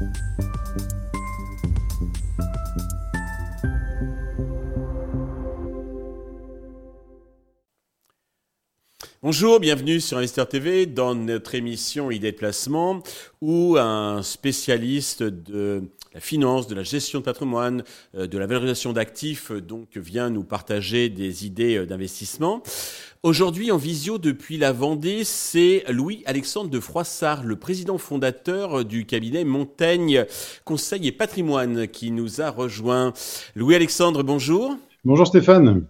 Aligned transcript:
Bye. 0.00 0.46
Bonjour, 9.32 9.60
bienvenue 9.60 10.00
sur 10.00 10.18
Investeur 10.18 10.48
TV 10.48 10.86
dans 10.86 11.14
notre 11.14 11.54
émission 11.54 12.10
Idées 12.10 12.32
de 12.32 12.36
placement 12.36 13.00
où 13.40 13.76
un 13.78 14.22
spécialiste 14.24 15.22
de 15.22 15.84
la 16.12 16.18
finance, 16.18 16.66
de 16.66 16.74
la 16.74 16.82
gestion 16.82 17.20
de 17.20 17.24
patrimoine, 17.24 17.84
euh, 18.16 18.26
de 18.26 18.36
la 18.38 18.48
valorisation 18.48 18.92
d'actifs 18.92 19.52
euh, 19.52 19.60
donc 19.60 19.96
vient 19.96 20.30
nous 20.30 20.42
partager 20.42 21.08
des 21.10 21.46
idées 21.46 21.76
euh, 21.76 21.86
d'investissement. 21.86 22.64
Aujourd'hui 23.22 23.70
en 23.70 23.76
visio 23.76 24.18
depuis 24.18 24.58
la 24.58 24.72
Vendée, 24.72 25.22
c'est 25.22 25.84
Louis-Alexandre 25.88 26.68
de 26.68 26.80
Froissart, 26.80 27.44
le 27.44 27.54
président 27.54 27.98
fondateur 27.98 28.84
du 28.84 29.06
cabinet 29.06 29.44
Montaigne 29.44 30.24
Conseil 30.64 31.06
et 31.06 31.12
Patrimoine 31.12 31.86
qui 31.86 32.10
nous 32.10 32.40
a 32.40 32.50
rejoint. 32.50 33.12
Louis-Alexandre, 33.54 34.24
bonjour. 34.24 34.76
Bonjour 35.04 35.28
Stéphane. 35.28 35.86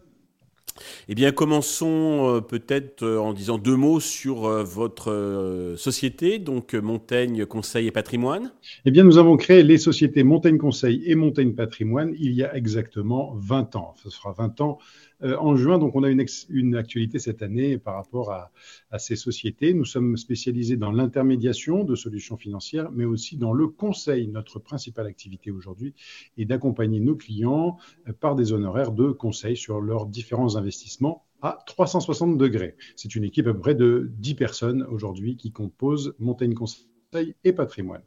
Eh 1.09 1.15
bien, 1.15 1.33
commençons 1.33 2.37
euh, 2.37 2.41
peut-être 2.41 3.03
euh, 3.03 3.19
en 3.19 3.33
disant 3.33 3.59
deux 3.59 3.77
mots 3.77 4.01
sur 4.01 4.47
euh, 4.47 4.63
votre 4.63 5.75
société, 5.77 6.39
donc 6.39 6.75
Montaigne 6.75 7.47
Conseil 7.47 7.87
et 7.87 7.91
Patrimoine. 7.91 8.53
Eh 8.85 8.91
bien, 8.91 9.05
nous 9.05 9.19
avons 9.19 9.37
créé 9.37 9.63
les 9.63 9.79
sociétés 9.79 10.23
Montaigne 10.23 10.59
Conseil 10.59 11.03
et 11.07 11.15
Montaigne 11.15 11.53
Patrimoine 11.53 12.15
il 12.19 12.33
y 12.33 12.45
a 12.45 12.55
exactement 12.57 13.35
20 13.37 13.77
ans. 13.77 13.95
Ce 14.03 14.11
sera 14.11 14.33
20 14.33 14.61
ans 14.61 14.79
euh, 15.23 15.37
en 15.39 15.57
juin. 15.57 15.79
Donc, 15.79 15.95
on 15.95 16.03
a 16.03 16.11
une, 16.11 16.75
actualité 16.77 17.19
cette 17.19 17.43
année 17.43 17.79
par 17.79 17.95
rapport 17.95 18.33
à, 18.33 18.51
ces 18.99 19.17
sociétés. 19.17 19.75
Nous 19.75 19.85
sommes 19.85 20.17
spécialisés 20.17 20.77
dans 20.77 20.93
l'intermédiation 20.93 21.85
de 21.85 21.95
solutions 21.95 22.37
financières, 22.37 22.91
mais 22.93 23.05
aussi 23.05 23.37
dans 23.37 23.53
le 23.53 23.69
conseil. 23.69 24.29
Notre 24.29 24.59
principale 24.59 25.07
activité 25.07 25.51
aujourd'hui 25.51 25.95
est 26.37 26.45
d'accompagner 26.45 27.01
nos 27.01 27.17
clients 27.17 27.79
euh, 28.09 28.13
par 28.13 28.35
des 28.35 28.53
honoraires 28.53 28.93
de 28.93 29.11
conseil 29.11 29.57
sur 29.57 29.81
leurs 29.81 30.07
différents 30.07 30.57
investissements 30.57 31.25
à 31.43 31.63
360 31.67 32.37
degrés. 32.37 32.77
C'est 32.97 33.15
une 33.15 33.25
équipe 33.25 33.47
à 33.47 33.55
peu 33.55 33.61
près 33.61 33.75
de 33.75 34.11
10 34.19 34.35
personnes 34.35 34.83
aujourd'hui 34.91 35.37
qui 35.37 35.53
composent 35.53 36.15
Montaigne 36.19 36.55
Conseil 36.55 37.35
et 37.45 37.53
Patrimoine. 37.53 38.03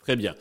Très 0.00 0.16
bien. 0.16 0.34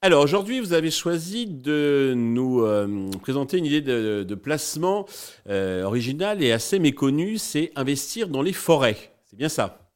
Alors 0.00 0.22
aujourd'hui, 0.22 0.60
vous 0.60 0.74
avez 0.74 0.92
choisi 0.92 1.46
de 1.46 2.14
nous 2.16 2.60
euh, 2.60 3.10
présenter 3.20 3.58
une 3.58 3.64
idée 3.64 3.80
de, 3.80 4.34
placement 4.36 5.06
euh, 5.48 5.82
originale 5.82 6.40
et 6.40 6.52
assez 6.52 6.78
méconnue, 6.78 7.36
c'est 7.36 7.72
investir 7.74 8.28
dans 8.28 8.40
les 8.40 8.52
forêts. 8.52 9.12
C'est 9.24 9.36
bien 9.36 9.48
ça? 9.48 9.90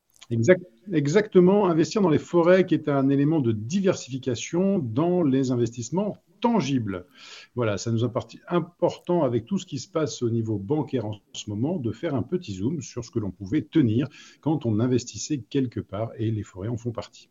Exactement, 0.93 1.69
investir 1.69 2.03
dans 2.03 2.09
les 2.09 2.19
forêts 2.19 2.67
qui 2.67 2.75
est 2.75 2.89
un 2.89 3.11
élément 3.11 3.39
de 3.39 3.53
diversification 3.53 4.81
dans 4.81 5.23
les 5.23 5.53
investissements 5.53 6.17
tangibles. 6.41 7.07
Voilà, 7.55 7.79
ça 7.79 7.93
nous 7.93 8.03
a 8.03 8.13
parti 8.13 8.41
important 8.49 9.23
avec 9.23 9.47
tout 9.47 9.59
ce 9.59 9.67
qui 9.67 9.79
se 9.79 9.89
passe 9.89 10.21
au 10.23 10.31
niveau 10.31 10.59
bancaire 10.59 11.07
en 11.07 11.21
ce 11.33 11.49
moment 11.49 11.77
de 11.77 11.93
faire 11.93 12.17
un 12.17 12.25
petit 12.25 12.55
zoom 12.55 12.83
sur 12.83 13.05
ce 13.05 13.13
que 13.13 13.21
l'on 13.21 13.31
pouvait 13.31 13.63
tenir 13.63 14.09
quand 14.41 14.67
on 14.67 14.81
investissait 14.81 15.45
quelque 15.49 15.79
part 15.79 16.11
et 16.19 16.33
les 16.33 16.43
forêts 16.43 16.67
en 16.67 16.77
font 16.77 16.91
partie. 16.91 17.29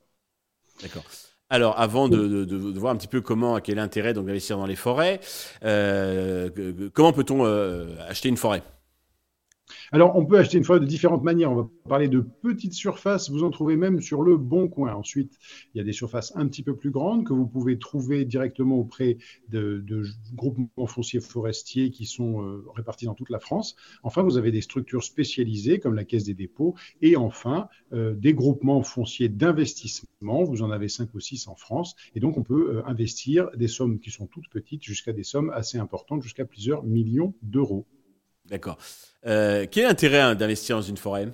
D'accord. 0.81 1.03
Alors, 1.51 1.77
avant 1.77 2.07
de, 2.07 2.47
voir 2.79 2.93
un 2.93 2.95
petit 2.95 3.09
peu 3.09 3.19
comment, 3.19 3.59
quel 3.59 3.73
est 3.73 3.81
l'intérêt 3.81 4.13
d'investir 4.13 4.57
dans 4.57 4.65
les 4.65 4.77
forêts, 4.77 5.19
euh, 5.65 6.49
comment 6.93 7.11
peut-on 7.11 7.45
euh, 7.45 7.87
acheter 8.07 8.29
une 8.29 8.37
forêt? 8.37 8.63
Alors, 9.93 10.15
on 10.15 10.25
peut 10.25 10.37
acheter 10.37 10.57
une 10.57 10.63
forêt 10.63 10.79
de 10.79 10.85
différentes 10.85 11.23
manières. 11.23 11.51
On 11.51 11.55
va 11.55 11.69
parler 11.89 12.07
de 12.07 12.21
petites 12.21 12.73
surfaces. 12.73 13.29
Vous 13.29 13.43
en 13.43 13.49
trouvez 13.49 13.75
même 13.75 13.99
sur 13.99 14.21
le 14.21 14.37
bon 14.37 14.69
coin. 14.69 14.93
Ensuite, 14.93 15.37
il 15.73 15.79
y 15.79 15.81
a 15.81 15.83
des 15.83 15.91
surfaces 15.91 16.31
un 16.37 16.47
petit 16.47 16.63
peu 16.63 16.77
plus 16.77 16.91
grandes 16.91 17.25
que 17.25 17.33
vous 17.33 17.45
pouvez 17.45 17.77
trouver 17.77 18.23
directement 18.23 18.77
auprès 18.77 19.17
de, 19.49 19.83
groupements 20.33 20.87
fonciers 20.87 21.19
forestiers 21.19 21.91
qui 21.91 22.05
sont 22.05 22.41
euh, 22.41 22.65
répartis 22.73 23.05
dans 23.05 23.15
toute 23.15 23.29
la 23.29 23.39
France. 23.39 23.75
Enfin, 24.03 24.23
vous 24.23 24.37
avez 24.37 24.51
des 24.51 24.61
structures 24.61 25.03
spécialisées 25.03 25.79
comme 25.79 25.95
la 25.95 26.05
Caisse 26.05 26.23
des 26.23 26.35
dépôts. 26.35 26.73
Et 27.01 27.17
enfin, 27.17 27.67
euh, 27.91 28.13
des 28.13 28.33
groupements 28.33 28.83
fonciers 28.83 29.27
d'investissement. 29.27 30.45
Vous 30.45 30.61
en 30.61 30.71
avez 30.71 30.87
cinq 30.87 31.13
ou 31.15 31.19
six 31.19 31.49
en 31.49 31.55
France. 31.55 31.97
Et 32.15 32.21
donc, 32.21 32.37
on 32.37 32.43
peut 32.43 32.77
euh, 32.77 32.85
investir 32.85 33.49
des 33.57 33.67
sommes 33.67 33.99
qui 33.99 34.09
sont 34.09 34.27
toutes 34.27 34.47
petites 34.47 34.83
jusqu'à 34.83 35.11
des 35.11 35.23
sommes 35.23 35.49
assez 35.49 35.77
importantes, 35.77 36.21
jusqu'à 36.21 36.45
plusieurs 36.45 36.83
millions 36.83 37.33
d'euros. 37.41 37.85
D'accord. 38.49 38.77
Euh, 39.25 39.65
quel 39.69 39.83
est 39.83 39.87
l'intérêt 39.87 40.35
d'investir 40.35 40.77
dans 40.77 40.81
une 40.81 40.97
forêt? 40.97 41.29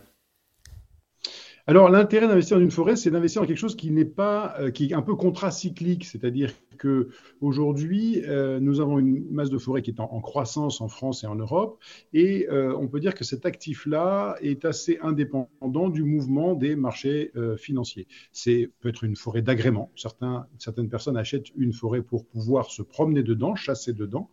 Alors 1.69 1.90
l'intérêt 1.90 2.28
d'investir 2.28 2.57
dans 2.57 2.63
une 2.63 2.72
forêt, 2.72 2.95
c'est 2.95 3.12
d'investir 3.12 3.41
dans 3.41 3.47
quelque 3.47 3.57
chose 3.57 3.75
qui 3.75 3.91
n'est 3.91 4.06
pas, 4.06 4.56
euh, 4.59 4.72
qui 4.72 4.85
est 4.85 4.94
un 4.94 5.01
peu 5.01 5.16
contracyclique, 5.16 6.06
c'est-à-dire 6.06 6.53
que 6.78 7.09
aujourd'hui 7.41 8.23
euh, 8.25 8.62
nous 8.62 8.79
avons 8.79 9.00
une 9.00 9.29
masse 9.31 9.50
de 9.50 9.57
forêt 9.57 9.81
qui 9.81 9.91
est 9.91 10.00
en, 10.00 10.22
croissance 10.22 10.79
en 10.79 10.88
France 10.88 11.25
et 11.25 11.28
en 11.28 11.35
Europe, 11.35 11.78
et 12.13 12.47
on 12.51 12.88
peut 12.88 13.01
dire 13.01 13.16
que 13.16 13.25
cet 13.25 13.46
actif-là 13.46 14.38
est 14.41 14.63
assez 14.63 14.97
indépendant 15.01 15.90
du 15.90 16.03
mouvement 16.03 16.53
des 16.53 16.78
marchés 16.78 17.34
financiers. 17.57 18.07
C'est 18.31 18.69
peut 18.79 18.90
être 18.90 19.03
une 19.03 19.17
forêt 19.17 19.41
d'agrément. 19.41 19.91
certaines 19.96 20.90
personnes 20.90 21.17
achètent 21.17 21.50
une 21.57 21.73
forêt 21.73 22.01
pour 22.01 22.25
pouvoir 22.25 22.72
se 22.72 22.81
promener 22.81 23.23
dedans, 23.23 23.56
chasser 23.56 23.91
dedans 23.91 24.29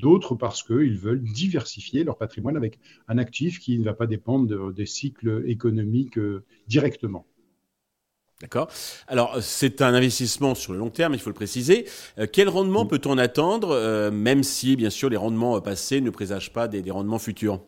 d'autres 0.00 0.34
parce 0.34 0.62
qu'ils 0.62 0.98
veulent 0.98 1.22
diversifier 1.22 2.04
leur 2.04 2.16
patrimoine 2.16 2.56
avec 2.56 2.78
un 3.08 3.18
actif 3.18 3.58
qui 3.58 3.78
ne 3.78 3.84
va 3.84 3.94
pas 3.94 4.06
dépendre 4.06 4.72
des 4.72 4.86
cycles 4.86 5.44
économiques 5.46 6.18
euh, 6.18 6.44
directement. 6.68 7.26
D'accord. 8.40 8.68
Alors, 9.06 9.40
c'est 9.40 9.80
un 9.80 9.94
investissement 9.94 10.54
sur 10.54 10.72
le 10.72 10.78
long 10.78 10.90
terme, 10.90 11.14
il 11.14 11.20
faut 11.20 11.30
le 11.30 11.34
préciser. 11.34 11.86
Euh, 12.18 12.26
quel 12.30 12.48
rendement 12.48 12.84
peut-on 12.84 13.16
attendre, 13.16 13.70
euh, 13.70 14.10
même 14.10 14.42
si, 14.42 14.76
bien 14.76 14.90
sûr, 14.90 15.08
les 15.08 15.16
rendements 15.16 15.60
passés 15.60 16.00
ne 16.00 16.10
présagent 16.10 16.52
pas 16.52 16.68
des 16.68 16.90
rendements 16.90 17.20
futurs? 17.20 17.60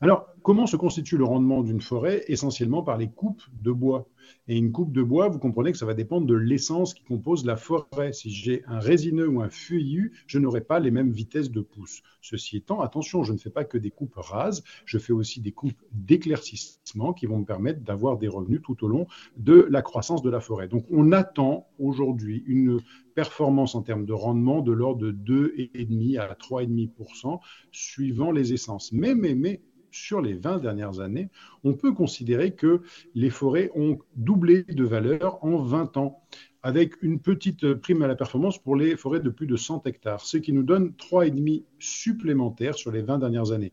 Alors, 0.00 0.31
comment 0.42 0.66
se 0.66 0.76
constitue 0.76 1.16
le 1.16 1.24
rendement 1.24 1.62
d'une 1.62 1.80
forêt 1.80 2.24
Essentiellement 2.28 2.82
par 2.82 2.98
les 2.98 3.08
coupes 3.08 3.42
de 3.62 3.72
bois? 3.72 4.08
Et 4.48 4.56
une 4.56 4.72
coupe 4.72 4.92
de 4.92 5.02
bois, 5.02 5.28
vous 5.28 5.38
comprenez 5.38 5.72
que 5.72 5.78
ça 5.78 5.86
va 5.86 5.94
dépendre 5.94 6.26
de 6.26 6.34
l'essence 6.34 6.94
qui 6.94 7.04
compose 7.04 7.44
la 7.44 7.56
forêt. 7.56 8.12
Si 8.12 8.30
j'ai 8.30 8.64
un 8.66 8.78
résineux 8.78 9.28
ou 9.28 9.40
un 9.40 9.48
feuillu, 9.48 10.12
je 10.26 10.38
n'aurai 10.38 10.60
pas 10.60 10.80
les 10.80 10.90
mêmes 10.90 11.10
vitesses 11.10 11.50
de 11.50 11.60
pousse. 11.60 12.02
Ceci 12.20 12.56
étant, 12.56 12.80
attention, 12.80 13.24
je 13.24 13.32
ne 13.32 13.38
fais 13.38 13.50
pas 13.50 13.64
que 13.64 13.78
des 13.78 13.90
coupes 13.90 14.14
rases, 14.16 14.62
je 14.84 14.98
fais 14.98 15.12
aussi 15.12 15.40
des 15.40 15.52
coupes 15.52 15.80
d'éclaircissement 15.92 17.12
qui 17.12 17.26
vont 17.26 17.38
me 17.38 17.44
permettre 17.44 17.80
d'avoir 17.80 18.18
des 18.18 18.28
revenus 18.28 18.60
tout 18.62 18.84
au 18.84 18.88
long 18.88 19.06
de 19.36 19.66
la 19.70 19.82
croissance 19.82 20.22
de 20.22 20.30
la 20.30 20.40
forêt. 20.40 20.68
Donc, 20.68 20.84
on 20.90 21.12
attend 21.12 21.66
aujourd'hui 21.78 22.42
une 22.46 22.80
performance 23.14 23.74
en 23.74 23.82
termes 23.82 24.06
de 24.06 24.12
rendement 24.12 24.62
de 24.62 24.72
l'ordre 24.72 25.10
de 25.10 25.12
2,5 25.12 26.18
à 26.18 26.34
3,5% 26.34 27.40
suivant 27.70 28.32
les 28.32 28.52
essences. 28.52 28.92
Mais, 28.92 29.14
mais, 29.14 29.34
mais, 29.34 29.60
sur 29.92 30.20
les 30.20 30.34
20 30.34 30.58
dernières 30.58 31.00
années, 31.00 31.28
on 31.64 31.74
peut 31.74 31.92
considérer 31.92 32.54
que 32.54 32.82
les 33.14 33.30
forêts 33.30 33.70
ont 33.74 33.98
doublé 34.16 34.64
de 34.64 34.84
valeur 34.84 35.44
en 35.44 35.58
20 35.58 35.96
ans, 35.96 36.22
avec 36.62 37.00
une 37.02 37.20
petite 37.20 37.74
prime 37.74 38.02
à 38.02 38.06
la 38.06 38.16
performance 38.16 38.58
pour 38.58 38.76
les 38.76 38.96
forêts 38.96 39.20
de 39.20 39.30
plus 39.30 39.46
de 39.46 39.56
100 39.56 39.86
hectares, 39.86 40.20
ce 40.20 40.36
qui 40.36 40.52
nous 40.52 40.62
donne 40.62 40.90
3,5 40.90 41.64
supplémentaires 41.78 42.74
sur 42.74 42.90
les 42.90 43.02
20 43.02 43.18
dernières 43.18 43.52
années. 43.52 43.72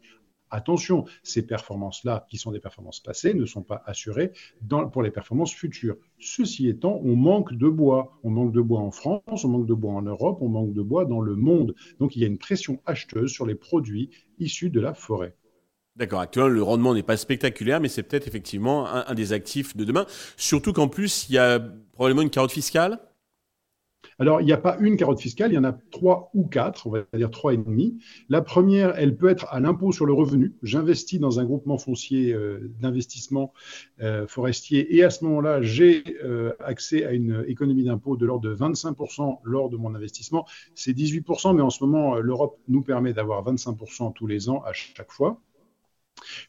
Attention, 0.51 1.05
ces 1.21 1.45
performances-là, 1.45 2.25
qui 2.27 2.37
sont 2.37 2.51
des 2.51 2.59
performances 2.59 2.99
passées, 2.99 3.35
ne 3.35 3.45
sont 3.45 3.61
pas 3.61 3.83
assurées 3.85 4.31
pour 4.91 5.03
les 5.03 5.11
performances 5.11 5.53
futures. 5.53 5.95
Ceci 6.19 6.67
étant, 6.67 6.99
on 7.03 7.15
manque 7.15 7.53
de 7.53 7.69
bois. 7.69 8.19
On 8.23 8.31
manque 8.31 8.51
de 8.51 8.61
bois 8.61 8.79
en 8.79 8.89
France, 8.89 9.45
on 9.45 9.49
manque 9.49 9.67
de 9.67 9.75
bois 9.75 9.93
en 9.93 10.01
Europe, 10.01 10.39
on 10.41 10.49
manque 10.49 10.73
de 10.73 10.81
bois 10.81 11.05
dans 11.05 11.21
le 11.21 11.35
monde. 11.35 11.75
Donc 11.99 12.15
il 12.15 12.23
y 12.23 12.25
a 12.25 12.27
une 12.27 12.39
pression 12.39 12.81
acheteuse 12.87 13.31
sur 13.31 13.45
les 13.45 13.53
produits 13.53 14.09
issus 14.39 14.71
de 14.71 14.79
la 14.79 14.95
forêt. 14.95 15.35
D'accord, 15.95 16.21
actuellement 16.21 16.49
le 16.49 16.63
rendement 16.63 16.93
n'est 16.93 17.03
pas 17.03 17.17
spectaculaire, 17.17 17.81
mais 17.81 17.89
c'est 17.89 18.03
peut-être 18.03 18.27
effectivement 18.27 18.87
un, 18.87 19.13
des 19.13 19.33
actifs 19.33 19.75
de 19.75 19.83
demain. 19.83 20.05
Surtout 20.37 20.71
qu'en 20.71 20.87
plus, 20.87 21.27
il 21.29 21.33
y 21.33 21.37
a 21.37 21.59
probablement 21.93 22.21
une 22.21 22.29
carotte 22.29 22.51
fiscale? 22.51 22.99
Alors, 24.17 24.41
il 24.41 24.45
n'y 24.45 24.53
a 24.53 24.57
pas 24.57 24.77
une 24.79 24.97
carotte 24.97 25.19
fiscale, 25.19 25.51
il 25.51 25.55
y 25.55 25.57
en 25.57 25.63
a 25.63 25.77
trois 25.91 26.29
ou 26.33 26.45
quatre, 26.45 26.87
on 26.87 26.91
va 26.91 27.05
dire 27.13 27.31
trois 27.31 27.53
et 27.53 27.57
demi. 27.57 27.99
La 28.27 28.41
première, 28.41 28.97
elle 28.97 29.15
peut 29.15 29.29
être 29.29 29.47
à 29.49 29.59
l'impôt 29.59 29.91
sur 29.91 30.05
le 30.05 30.13
revenu. 30.13 30.55
J'investis 30.61 31.19
dans 31.19 31.39
un 31.39 31.45
groupement 31.45 31.77
foncier 31.77 32.33
euh, 32.33 32.71
d'investissement 32.81 33.53
euh, 34.01 34.27
forestier 34.27 34.95
et 34.95 35.03
à 35.03 35.09
ce 35.09 35.23
moment-là, 35.25 35.61
j'ai 35.61 36.03
euh, 36.23 36.53
accès 36.59 37.05
à 37.05 37.11
une 37.11 37.45
économie 37.47 37.83
d'impôt 37.83 38.17
de 38.17 38.25
l'ordre 38.25 38.49
de 38.49 38.55
25% 38.55 39.39
lors 39.43 39.69
de 39.69 39.77
mon 39.77 39.95
investissement. 39.95 40.45
C'est 40.75 40.93
18%, 40.93 41.55
mais 41.55 41.61
en 41.61 41.69
ce 41.69 41.83
moment, 41.83 42.15
l'Europe 42.15 42.59
nous 42.67 42.81
permet 42.81 43.13
d'avoir 43.13 43.45
25% 43.45 44.13
tous 44.13 44.27
les 44.27 44.49
ans 44.49 44.61
à 44.65 44.73
chaque 44.73 45.11
fois. 45.11 45.41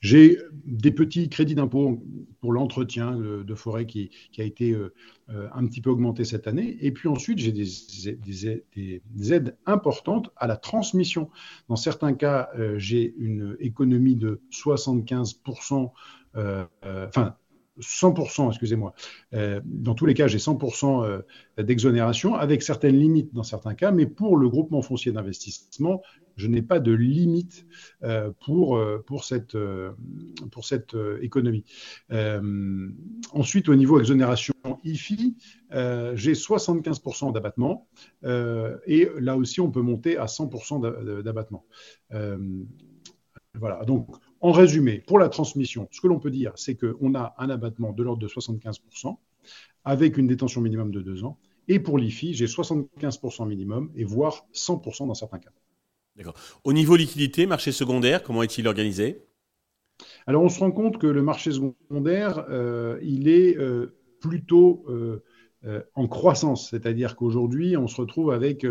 J'ai 0.00 0.38
des 0.64 0.90
petits 0.90 1.28
crédits 1.28 1.54
d'impôt 1.54 2.02
pour 2.40 2.52
l'entretien 2.52 3.16
de, 3.16 3.54
forêt 3.54 3.86
qui, 3.86 4.10
a 4.38 4.42
été 4.42 4.72
euh, 4.72 4.94
euh, 5.30 5.48
un 5.54 5.66
petit 5.66 5.80
peu 5.80 5.90
augmenté 5.90 6.24
cette 6.24 6.46
année. 6.46 6.76
Et 6.80 6.92
puis 6.92 7.08
ensuite, 7.08 7.38
j'ai 7.38 7.52
des, 7.52 9.32
aides 9.32 9.56
importantes 9.66 10.30
à 10.36 10.46
la 10.46 10.56
transmission. 10.56 11.30
Dans 11.68 11.76
certains 11.76 12.14
cas, 12.14 12.50
euh, 12.58 12.78
j'ai 12.78 13.14
une 13.18 13.56
économie 13.60 14.16
de 14.16 14.40
75%, 14.50 15.90
enfin 16.34 17.36
100%, 17.80 18.48
excusez-moi. 18.48 18.94
Euh, 19.34 19.60
dans 19.64 19.94
tous 19.94 20.06
les 20.06 20.14
cas, 20.14 20.26
j'ai 20.26 20.38
100% 20.38 21.04
euh, 21.04 21.22
d'exonération, 21.62 22.34
avec 22.34 22.62
certaines 22.62 22.96
limites 22.96 23.34
dans 23.34 23.42
certains 23.42 23.74
cas, 23.74 23.90
mais 23.90 24.06
pour 24.06 24.36
le 24.36 24.48
groupement 24.48 24.82
foncier 24.82 25.12
d'investissement, 25.12 26.02
je 26.36 26.46
n'ai 26.46 26.62
pas 26.62 26.80
de 26.80 26.92
limite 26.92 27.66
euh, 28.02 28.30
pour, 28.40 29.24
cette, 29.24 29.56
pour 30.50 30.64
cette 30.64 30.96
économie. 31.20 31.64
ensuite, 33.32 33.68
au 33.68 33.74
niveau 33.74 34.00
exonération 34.00 34.54
IFI, 34.84 35.36
j'ai 35.70 36.32
75% 36.32 37.32
d'abattement, 37.32 37.88
et 38.24 39.08
là 39.18 39.36
aussi, 39.36 39.60
on 39.60 39.70
peut 39.70 39.82
monter 39.82 40.16
à 40.16 40.26
100% 40.26 41.22
d'abattement. 41.22 41.66
voilà, 43.54 43.84
donc 43.84 44.08
en 44.40 44.52
résumé, 44.52 45.02
pour 45.06 45.18
la 45.18 45.28
transmission, 45.28 45.88
ce 45.90 46.00
que 46.00 46.06
l'on 46.06 46.18
peut 46.18 46.30
dire, 46.30 46.52
c'est 46.56 46.76
qu'on 46.76 47.14
a 47.14 47.34
un 47.38 47.50
abattement 47.50 47.92
de 47.92 48.02
l'ordre 48.02 48.22
de 48.22 48.28
75%, 48.28 49.16
avec 49.84 50.16
une 50.16 50.26
détention 50.26 50.60
minimum 50.60 50.90
de 50.90 51.00
deux 51.00 51.24
ans. 51.24 51.38
Et 51.68 51.78
pour 51.78 51.98
l'IFI, 51.98 52.34
j'ai 52.34 52.46
75% 52.46 53.46
minimum, 53.46 53.90
et 53.94 54.04
voire 54.04 54.46
100% 54.54 55.06
dans 55.06 55.14
certains 55.14 55.38
cas. 55.38 55.50
D'accord. 56.16 56.34
Au 56.64 56.72
niveau 56.72 56.96
liquidité, 56.96 57.46
marché 57.46 57.72
secondaire, 57.72 58.22
comment 58.22 58.42
est-il 58.42 58.66
organisé? 58.66 59.22
Alors, 60.26 60.42
on 60.42 60.48
se 60.48 60.60
rend 60.60 60.70
compte 60.70 60.98
que 60.98 61.06
le 61.06 61.22
marché 61.22 61.52
secondaire, 61.52 62.46
euh, 62.50 62.98
il 63.02 63.28
est 63.28 63.56
euh, 63.58 63.94
plutôt 64.20 64.84
euh, 64.88 65.22
en 65.94 66.08
croissance. 66.08 66.70
C'est-à-dire 66.70 67.16
qu'aujourd'hui, 67.16 67.76
on 67.76 67.86
se 67.86 68.00
retrouve 68.00 68.32
avec 68.32 68.66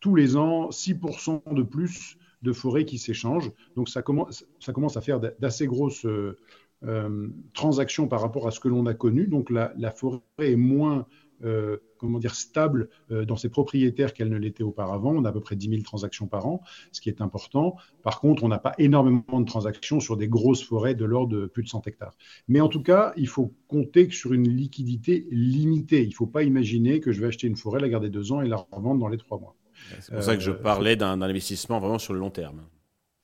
tous 0.00 0.14
les 0.14 0.36
ans 0.36 0.70
6% 0.70 1.54
de 1.54 1.62
plus 1.62 2.18
de 2.46 2.52
forêts 2.52 2.84
qui 2.84 2.98
s'échangent. 2.98 3.50
Donc 3.74 3.88
ça 3.88 4.02
commence, 4.02 4.46
ça 4.60 4.72
commence 4.72 4.96
à 4.96 5.00
faire 5.00 5.20
d'assez 5.20 5.66
grosses 5.66 6.06
euh, 6.06 6.38
euh, 6.84 7.28
transactions 7.52 8.06
par 8.08 8.20
rapport 8.20 8.46
à 8.46 8.50
ce 8.50 8.60
que 8.60 8.68
l'on 8.68 8.86
a 8.86 8.94
connu. 8.94 9.26
Donc 9.26 9.50
la, 9.50 9.90
forêt 9.90 10.20
est 10.38 10.56
moins 10.56 11.06
euh, 11.44 11.78
comment 11.98 12.18
dire, 12.18 12.34
stable 12.34 12.88
dans 13.10 13.36
ses 13.36 13.48
propriétaires 13.48 14.14
qu'elle 14.14 14.28
ne 14.28 14.38
l'était 14.38 14.62
auparavant. 14.62 15.12
On 15.14 15.24
a 15.24 15.30
à 15.30 15.32
peu 15.32 15.40
près 15.40 15.56
10 15.56 15.70
000 15.70 15.82
transactions 15.82 16.26
par 16.28 16.46
an, 16.46 16.62
ce 16.92 17.00
qui 17.00 17.08
est 17.08 17.20
important. 17.20 17.76
Par 18.02 18.20
contre, 18.20 18.44
on 18.44 18.48
n'a 18.48 18.58
pas 18.58 18.74
énormément 18.78 19.40
de 19.40 19.46
transactions 19.46 19.98
sur 19.98 20.16
des 20.16 20.28
grosses 20.28 20.62
forêts 20.62 20.94
de 20.94 21.04
l'ordre 21.04 21.36
de 21.36 21.46
plus 21.46 21.64
de 21.64 21.68
100 21.68 21.86
hectares. 21.86 22.16
Mais 22.48 22.60
en 22.60 22.68
tout 22.68 22.82
cas, 22.82 23.12
il 23.16 23.28
faut 23.28 23.52
compter 23.66 24.08
sur 24.10 24.32
une 24.32 24.48
liquidité 24.48 25.26
limitée. 25.30 26.02
Il 26.02 26.10
ne 26.10 26.14
faut 26.14 26.26
pas 26.26 26.44
imaginer 26.44 27.00
que 27.00 27.12
je 27.12 27.20
vais 27.20 27.28
acheter 27.28 27.48
une 27.48 27.56
forêt, 27.56 27.80
la 27.80 27.88
garder 27.88 28.10
deux 28.10 28.30
ans 28.32 28.40
et 28.40 28.48
la 28.48 28.56
revendre 28.70 29.00
dans 29.00 29.08
les 29.08 29.18
trois 29.18 29.40
mois. 29.40 29.56
C'est 30.00 30.14
pour 30.14 30.22
ça 30.22 30.36
que 30.36 30.42
je 30.42 30.50
euh, 30.50 30.54
parlais 30.54 30.96
d'un 30.96 31.20
investissement 31.22 31.78
vraiment 31.78 31.98
sur 31.98 32.12
le 32.12 32.20
long 32.20 32.30
terme. 32.30 32.62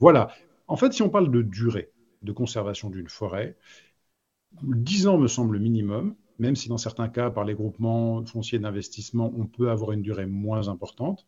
Voilà. 0.00 0.30
En 0.68 0.76
fait, 0.76 0.92
si 0.92 1.02
on 1.02 1.08
parle 1.08 1.30
de 1.30 1.42
durée 1.42 1.90
de 2.22 2.32
conservation 2.32 2.90
d'une 2.90 3.08
forêt, 3.08 3.56
10 4.62 5.06
ans 5.06 5.18
me 5.18 5.28
semble 5.28 5.54
le 5.54 5.60
minimum, 5.60 6.14
même 6.38 6.56
si 6.56 6.68
dans 6.68 6.78
certains 6.78 7.08
cas, 7.08 7.30
par 7.30 7.44
les 7.44 7.54
groupements 7.54 8.24
fonciers 8.24 8.58
d'investissement, 8.58 9.32
on 9.36 9.46
peut 9.46 9.70
avoir 9.70 9.92
une 9.92 10.02
durée 10.02 10.26
moins 10.26 10.68
importante. 10.68 11.26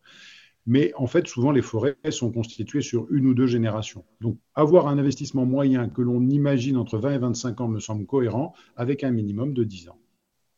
Mais 0.67 0.93
en 0.97 1.07
fait, 1.07 1.27
souvent, 1.27 1.51
les 1.51 1.63
forêts 1.63 1.97
sont 2.11 2.33
constituées 2.33 2.81
sur 2.81 3.07
une 3.11 3.27
ou 3.27 3.35
deux 3.35 3.47
générations. 3.47 4.05
Donc, 4.21 4.39
avoir 4.55 4.89
un 4.89 4.99
investissement 4.99 5.45
moyen 5.45 5.89
que 5.89 6.01
l'on 6.01 6.27
imagine 6.29 6.79
entre 6.79 6.99
20 6.99 7.13
et 7.13 7.19
25 7.19 7.61
ans 7.61 7.69
me 7.69 7.81
semble 7.81 8.07
cohérent 8.07 8.55
avec 8.77 9.05
un 9.05 9.11
minimum 9.11 9.53
de 9.53 9.63
10 9.63 9.91
ans. 9.91 9.99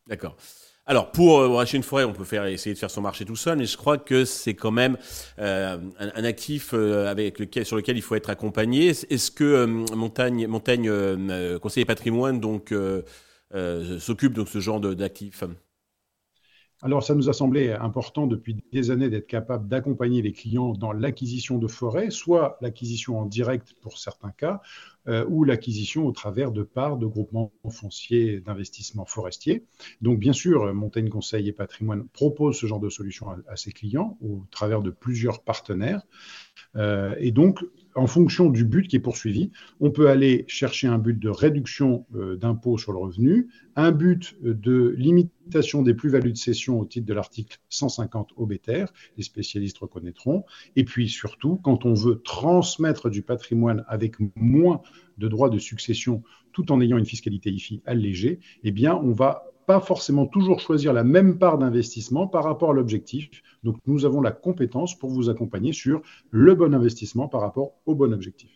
D'accord. 0.07 0.37
Alors, 0.89 1.11
pour 1.11 1.41
euh, 1.41 1.59
acheter 1.59 1.79
une 1.79 1.83
forêt, 1.83 2.05
on 2.05 2.13
peut 2.13 2.25
faire, 2.25 2.47
essayer 2.47 2.73
de 2.73 2.79
faire 2.79 2.93
son 2.93 3.01
marché 3.01 3.25
tout 3.25 3.35
seul, 3.35 3.59
mais 3.59 3.67
je 3.67 3.77
crois 3.77 3.99
que 3.99 4.25
c'est 4.25 4.55
quand 4.55 4.71
même 4.71 4.97
euh, 5.41 5.79
un, 5.99 6.25
actif 6.25 6.71
euh, 6.75 7.11
avec 7.11 7.41
lequel, 7.41 7.67
sur 7.67 7.77
lequel 7.77 7.97
il 7.97 8.03
faut 8.03 8.15
être 8.15 8.31
accompagné. 8.31 8.91
Est-ce 8.91 9.33
que 9.33 9.65
Montagne, 9.67 10.47
Montagne 10.47 11.59
Conseiller 11.59 11.85
Patrimoine 11.85 12.39
donc 12.39 12.73
s'occupe 13.99 14.33
de 14.33 14.45
ce 14.45 14.61
genre 14.61 14.81
d'actifs? 14.81 15.43
Alors, 16.87 17.03
ça 17.03 17.17
nous 17.17 17.29
a 17.29 17.33
semblé 17.33 17.73
important 17.73 18.29
depuis 18.29 18.57
des 18.71 18.93
années 18.93 19.11
d'être 19.11 19.27
capable 19.27 19.67
d'accompagner 19.67 20.23
les 20.23 20.31
clients 20.31 20.73
dans 20.73 20.93
l'acquisition 20.93 21.59
de 21.59 21.67
forêts, 21.67 22.11
soit 22.11 22.59
l'acquisition 22.61 23.19
en 23.19 23.27
direct 23.27 23.75
pour 23.81 23.99
certains 23.99 24.31
cas, 24.31 24.63
euh, 25.09 25.25
ou 25.29 25.43
l'acquisition 25.43 26.07
au 26.07 26.13
travers 26.13 26.53
de 26.53 26.63
parts 26.63 26.97
de 26.97 27.07
groupements 27.07 27.51
fonciers 27.71 28.39
d'investissement 28.39 29.05
forestier. 29.05 29.65
Donc, 30.01 30.21
bien 30.21 30.33
sûr, 30.33 30.73
Montaigne 30.75 31.09
Conseil 31.09 31.49
et 31.49 31.53
Patrimoine 31.53 32.07
propose 32.07 32.57
ce 32.57 32.67
genre 32.67 32.79
de 32.79 32.89
solution 32.89 33.31
à, 33.49 33.57
ses 33.57 33.73
clients 33.73 34.17
au 34.23 34.45
travers 34.53 34.81
de 34.81 34.91
plusieurs 34.91 35.43
partenaires. 35.43 36.03
Euh, 36.77 37.17
et 37.19 37.33
donc, 37.33 37.65
en 37.97 38.07
fonction 38.07 38.51
du 38.51 38.65
but 38.65 38.87
qui 38.87 38.97
est 38.97 39.01
poursuivi, 39.01 39.51
on 39.81 39.91
peut 39.91 40.09
aller 40.09 40.45
chercher 40.49 40.87
un 40.87 40.99
but 40.99 41.19
de 41.19 41.29
réduction 41.29 42.07
euh, 42.15 42.37
d'impôt 42.37 42.79
sur 42.79 42.93
le 42.93 42.99
revenu, 42.99 43.49
un 43.75 43.91
but 43.91 44.37
de 44.43 44.95
limitation 44.97 45.83
des 45.83 45.95
plus-values 45.95 46.33
de 46.33 46.37
cession 46.37 46.79
au 46.79 46.85
titre 46.85 47.07
de 47.07 47.15
l'article 47.15 47.59
150 47.71 48.31
OBTR, 48.37 48.93
les 49.17 49.23
spécialistes 49.23 49.79
reconnaîtront, 49.79 50.45
et 50.77 50.85
puis 50.85 51.09
surtout, 51.09 51.57
quand 51.57 51.85
on 51.87 51.95
veut 51.95 52.21
transmettre 52.23 53.09
du 53.09 53.23
patrimoine 53.23 53.85
avec 53.89 54.17
moins 54.37 54.83
de 55.19 55.29
droits 55.29 55.51
de 55.51 55.59
succession 55.59 56.23
tout 56.53 56.71
en 56.73 56.81
ayant 56.81 56.99
une 56.99 57.07
fiscalité 57.07 57.51
IFI 57.51 57.83
allégée, 57.87 58.41
eh 58.63 58.73
bien, 58.73 58.95
on 58.95 59.13
va 59.13 59.45
pas 59.67 59.81
forcément 59.81 60.27
toujours 60.27 60.61
choisir 60.61 60.93
la 60.93 61.05
même 61.05 61.39
part 61.39 61.59
d'investissement 61.59 62.27
par 62.27 62.45
rapport 62.45 62.71
à 62.71 62.75
l'objectif. 62.75 63.29
Donc, 63.65 63.77
nous 63.87 64.05
avons 64.05 64.21
la 64.21 64.31
compétence 64.31 64.99
pour 64.99 65.11
vous 65.11 65.29
accompagner 65.29 65.73
sur 65.73 66.03
le 66.31 66.55
bon 66.55 66.75
investissement 66.75 67.29
par 67.29 67.41
rapport 67.41 67.73
au 67.85 67.95
bon 67.95 68.13
objectif. 68.13 68.51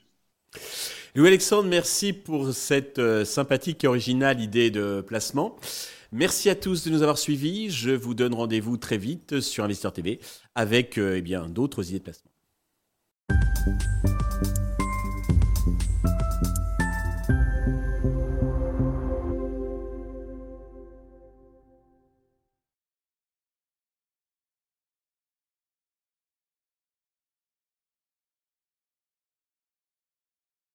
Louis-Alexandre, 1.17 1.69
merci 1.69 2.13
pour 2.13 2.53
cette 2.53 3.01
euh, 3.01 3.25
sympathique 3.25 3.83
et 3.83 3.89
originale 3.89 4.41
idée 4.41 4.71
de 4.71 5.01
placement. 5.01 5.57
Merci 6.13 6.51
à 6.51 6.55
tous 6.55 6.85
de 6.85 6.91
nous 6.91 7.03
avoir 7.03 7.19
suivis. 7.19 7.71
Je 7.71 7.91
vous 7.91 8.15
donne 8.15 8.35
rendez-vous 8.35 8.77
très 8.77 8.99
vite 8.99 9.41
sur 9.41 9.65
Investir 9.65 9.93
TV 9.93 10.21
avec 10.55 10.99
euh, 10.99 11.21
eh 11.25 11.49
d'autres 11.51 11.89
idées 11.89 11.99
de 11.99 12.05
placement. 12.05 12.31